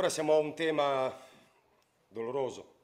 [0.00, 1.14] Ora siamo a un tema
[2.08, 2.76] doloroso,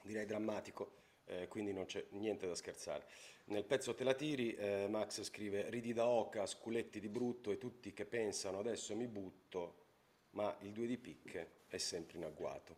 [0.00, 0.92] direi drammatico,
[1.26, 3.04] eh, quindi non c'è niente da scherzare.
[3.48, 7.58] Nel pezzo Te la tiri, eh, Max scrive ridi da oca, sculetti di brutto e
[7.58, 9.74] tutti che pensano adesso mi butto,
[10.30, 12.76] ma il due di picche è sempre in agguato.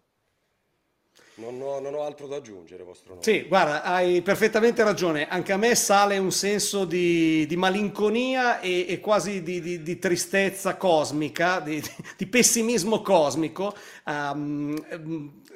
[1.39, 3.23] Non ho, non ho, altro da aggiungere, vostro nome.
[3.23, 5.29] Sì, guarda, hai perfettamente ragione.
[5.29, 9.99] Anche a me sale un senso di, di malinconia e, e quasi di, di, di,
[9.99, 11.83] tristezza cosmica, di,
[12.27, 13.77] pessimismo cosmico,
[14.07, 14.83] um,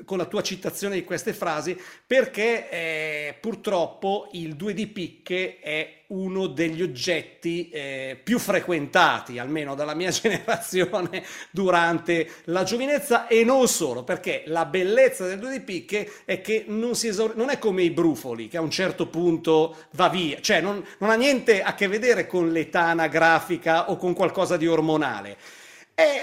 [0.05, 1.75] con la tua citazione di queste frasi,
[2.07, 9.75] perché eh, purtroppo il 2 di picche è uno degli oggetti eh, più frequentati, almeno
[9.75, 13.27] dalla mia generazione, durante la giovinezza.
[13.27, 17.51] E non solo, perché la bellezza del 2 di picche è che non, esaur- non
[17.51, 21.15] è come i brufoli, che a un certo punto va via, cioè non, non ha
[21.15, 25.37] niente a che vedere con l'età anagrafica o con qualcosa di ormonale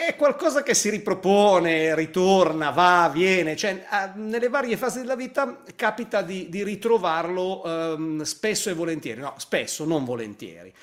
[0.08, 3.84] è, qualcosa che si ripropone, ritorna, va, viene, cioè
[4.16, 9.86] nelle varie fasi della vita capita di, di ritrovarlo um, spesso e volentieri, no, spesso,
[9.86, 10.74] non volentieri.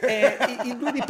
[0.00, 1.02] Eh, il 2 di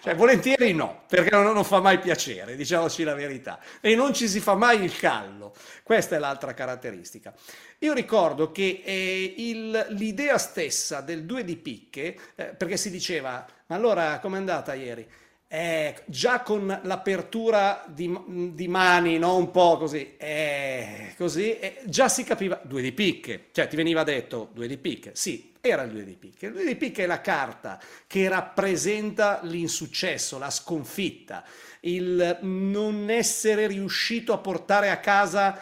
[0.00, 4.28] cioè volentieri no, perché non, non, fa mai piacere, diciamoci la verità, e non ci
[4.28, 7.32] si fa mai il callo, questa è l'altra caratteristica.
[7.78, 13.46] Io ricordo che eh, il, l'idea stessa del 2 di picche, eh, perché si diceva,
[13.66, 15.06] ma allora com'è andata ieri?
[15.50, 18.14] Eh, già con l'apertura di,
[18.52, 19.36] di, mani, no?
[19.36, 24.04] un po' così, eh, così eh, già si capiva due di picche, cioè ti veniva
[24.04, 26.46] detto due di picche, sì, era il due di picche.
[26.46, 31.42] Il due di picche è la carta che rappresenta l'insuccesso, la sconfitta,
[31.80, 35.58] il non essere riuscito a portare a casa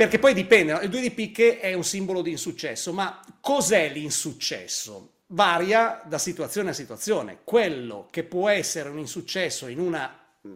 [0.00, 0.80] perché poi dipende, no?
[0.80, 5.19] il due di picche è un simbolo di insuccesso, ma cos'è l'insuccesso?
[5.32, 7.38] Varia da situazione a situazione.
[7.44, 10.12] Quello che può essere un insuccesso in, una,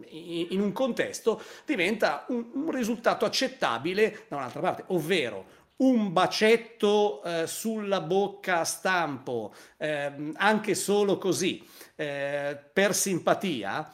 [0.09, 7.47] in un contesto diventa un, un, risultato accettabile da un'altra parte, ovvero un bacetto eh,
[7.47, 11.65] sulla bocca a stampo, eh, anche solo così,
[11.95, 13.93] eh, per simpatia,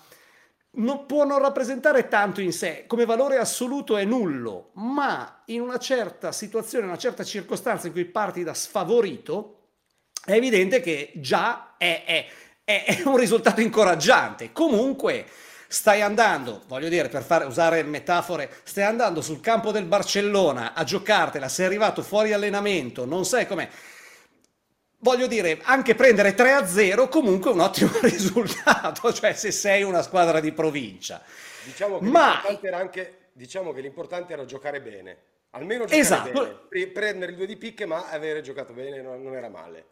[0.74, 5.78] non può non rappresentare tanto in sé, come valore assoluto è nullo, ma in una
[5.78, 9.61] certa situazione, in una certa circostanza in cui parti da sfavorito,
[10.26, 12.04] è evidente che già è,
[12.64, 14.52] è, è un risultato incoraggiante.
[14.52, 15.26] Comunque
[15.68, 20.84] stai andando, voglio dire, per fare, usare metafore, stai andando sul campo del Barcellona a
[20.84, 23.68] giocartela, sei arrivato fuori allenamento, non sai com'è.
[24.98, 30.40] Voglio dire, anche prendere 3-0 comunque è un ottimo risultato, cioè se sei una squadra
[30.40, 31.22] di provincia.
[31.64, 32.31] Diciamo che, Ma...
[32.34, 35.18] l'importante, era anche, diciamo che l'importante era giocare bene,
[35.52, 36.68] almeno giocare esatto.
[36.70, 39.86] bene, prendere il due di picche ma avere giocato bene non, non era male.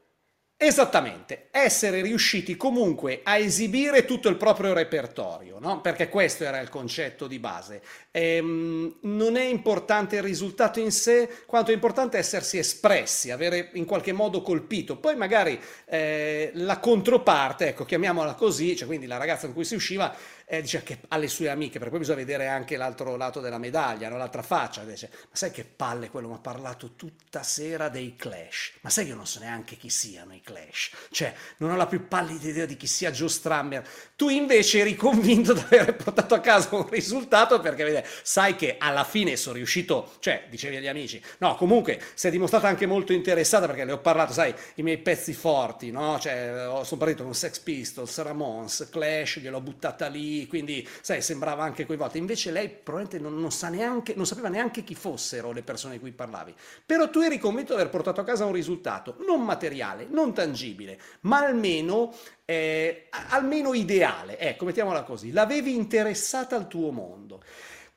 [0.61, 5.79] Esattamente, essere riusciti comunque a esibire tutto il proprio repertorio, no?
[5.79, 7.81] perché questo era il concetto di base.
[8.11, 13.85] Ehm, non è importante il risultato in sé, quanto è importante essersi espressi, avere in
[13.85, 14.97] qualche modo colpito.
[14.97, 19.75] Poi magari eh, la controparte, ecco, chiamiamola così, cioè quindi la ragazza con cui si
[19.75, 20.13] usciva,
[20.51, 24.09] eh, dice che alle sue amiche, perché poi bisogna vedere anche l'altro lato della medaglia,
[24.09, 24.17] no?
[24.17, 28.71] l'altra faccia, dice, ma sai che palle quello, mi ha parlato tutta sera dei Clash,
[28.81, 31.85] ma sai che io non so neanche chi siano i Clash, cioè non ho la
[31.85, 36.33] più pallida idea di chi sia Joe Strammer, tu invece eri convinto di aver portato
[36.33, 40.87] a casa un risultato perché vede, sai che alla fine sono riuscito, cioè dicevi agli
[40.87, 44.81] amici, no comunque si è dimostrata anche molto interessata perché le ho parlato, sai, i
[44.81, 46.17] miei pezzi forti, no?
[46.19, 51.85] Cioè, sono partito con Sex Pistols, Ramones, Clash, gliel'ho buttata lì, quindi sai, sembrava anche
[51.85, 52.17] coinvolta.
[52.17, 55.99] Invece lei probabilmente non, non, sa neanche, non sapeva neanche chi fossero le persone di
[55.99, 56.53] cui parlavi.
[56.85, 60.99] Però tu eri convinto di aver portato a casa un risultato non materiale, non tangibile,
[61.21, 62.13] ma almeno
[62.45, 67.43] eh, almeno ideale, ecco, mettiamola così, l'avevi interessata al tuo mondo.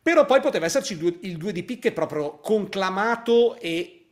[0.03, 4.03] Però poi poteva esserci il 2, il 2 di picche proprio conclamato e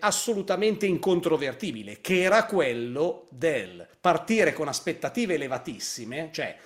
[0.00, 6.56] assolutamente incontrovertibile, che era quello del partire con aspettative elevatissime, cioè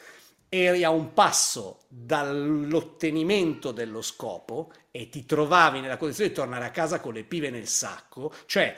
[0.49, 6.71] eri a un passo dall'ottenimento dello scopo e ti trovavi nella condizione di tornare a
[6.71, 8.75] casa con le pive nel sacco, cioè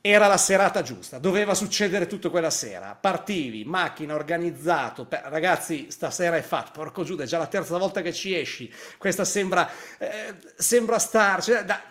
[0.00, 6.42] era la serata giusta, doveva succedere tutto quella sera, partivi, macchina, organizzato, ragazzi stasera è
[6.42, 11.00] fatto, porco giuda, è già la terza volta che ci esci, questa sembra, eh, sembra
[11.00, 11.82] star, cioè, da,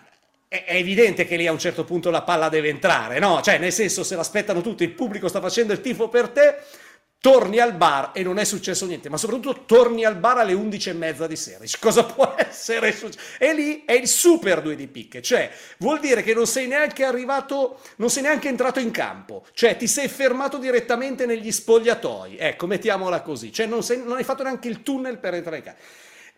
[0.48, 3.42] è evidente che lì a un certo punto la palla deve entrare, no?
[3.42, 6.56] Cioè nel senso se l'aspettano tutti, il pubblico sta facendo il tifo per te,
[7.20, 10.90] torni al bar e non è successo niente, ma soprattutto torni al bar alle 11
[10.90, 11.64] e mezza di sera.
[11.80, 13.18] Cosa può essere successo?
[13.38, 17.04] E lì è il super 2 di picche, cioè vuol dire che non sei neanche
[17.04, 22.66] arrivato, non sei neanche entrato in campo, cioè ti sei fermato direttamente negli spogliatoi, ecco,
[22.66, 25.82] mettiamola così, cioè non, sei, non hai fatto neanche il tunnel per entrare in campo.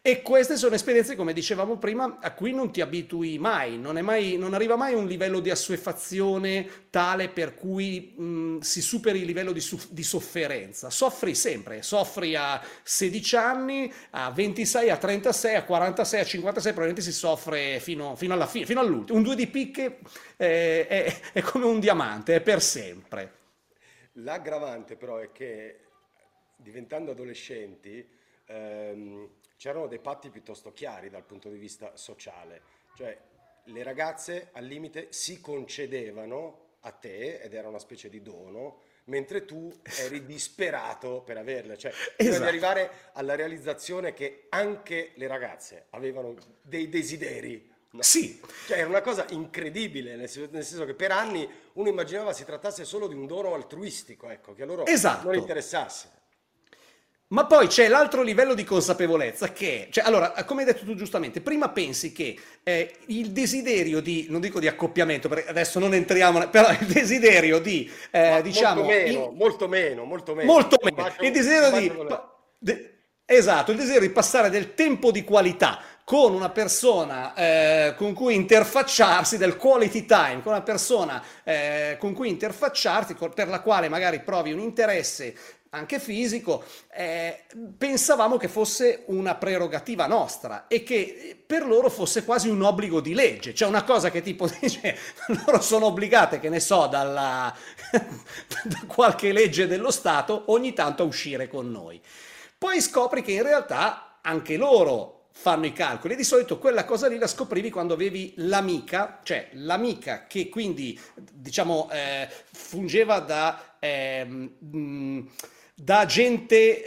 [0.00, 4.36] E queste sono esperienze, come dicevamo prima, a cui non ti abitui mai, non, mai,
[4.36, 9.50] non arriva mai un livello di assuefazione tale per cui mh, si superi il livello
[9.50, 10.88] di, di, sofferenza.
[10.88, 17.10] Soffri sempre, soffri a 16 anni, a 26, a 36, a 46, a 56, probabilmente
[17.10, 19.18] si soffre fino, fino alla fine, fino all'ultimo.
[19.18, 19.98] Un 2 di picche
[20.36, 23.32] eh, è, è come un diamante, è per sempre.
[24.12, 25.80] L'aggravante però è che
[26.56, 28.16] diventando adolescenti
[28.48, 32.62] ehm, c'erano dei patti piuttosto chiari dal punto di vista sociale,
[32.96, 33.16] cioè
[33.64, 39.44] le ragazze al limite si concedevano a te ed era una specie di dono, mentre
[39.44, 42.42] tu eri disperato per averle, cioè esatto.
[42.42, 47.76] di arrivare alla realizzazione che anche le ragazze avevano dei desideri.
[47.90, 48.02] No?
[48.02, 48.38] Sì.
[48.66, 52.44] Cioè era una cosa incredibile, nel senso, nel senso, che per anni uno immaginava si
[52.44, 55.26] trattasse solo di un dono altruistico, ecco, che a loro esatto.
[55.26, 56.16] non interessasse.
[57.30, 61.42] Ma poi c'è l'altro livello di consapevolezza che, cioè, allora, come hai detto tu giustamente,
[61.42, 66.48] prima pensi che eh, il desiderio di, non dico di accoppiamento, perché adesso non entriamo,
[66.48, 68.82] però il desiderio di, eh, diciamo...
[68.82, 69.36] Molto meno, in...
[69.36, 70.52] molto meno, molto meno.
[70.52, 70.96] Molto meno.
[70.96, 71.92] Bacio, il desiderio di...
[72.58, 72.92] De...
[73.31, 78.34] Esatto, il desiderio di passare del tempo di qualità con una persona eh, con cui
[78.34, 84.20] interfacciarsi, del quality time, con una persona eh, con cui interfacciarsi, per la quale magari
[84.20, 85.36] provi un interesse
[85.70, 87.44] anche fisico, eh,
[87.76, 93.15] pensavamo che fosse una prerogativa nostra e che per loro fosse quasi un obbligo di
[93.15, 94.97] legge, cioè una cosa che tipo dice
[95.44, 97.55] loro sono obbligate, che ne so, dalla,
[98.65, 102.00] da qualche legge dello Stato ogni tanto a uscire con noi.
[102.56, 107.06] Poi scopri che in realtà anche loro fanno i calcoli e di solito quella cosa
[107.06, 113.76] lì la scoprivi quando avevi l'amica, cioè l'amica che quindi diciamo eh, fungeva da...
[113.79, 115.29] Eh, mh,
[115.80, 116.82] da gente,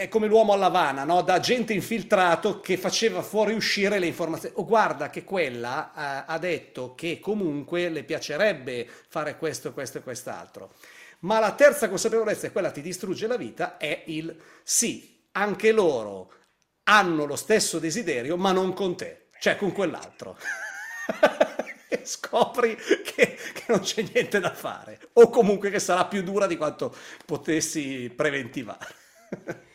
[0.00, 1.22] eh, come l'uomo alla Havana, no?
[1.22, 4.56] da gente infiltrato che faceva fuoriuscire le informazioni.
[4.58, 10.02] Oh, guarda che quella eh, ha detto che comunque le piacerebbe fare questo, questo e
[10.02, 10.72] quest'altro.
[11.20, 16.32] Ma la terza consapevolezza, e quella ti distrugge la vita, è il sì, anche loro
[16.84, 20.36] hanno lo stesso desiderio, ma non con te, cioè con quell'altro.
[21.92, 26.46] e scopri che, che, non c'è niente da fare, o comunque che sarà più dura
[26.46, 26.94] di quanto
[27.26, 29.00] potessi preventivare.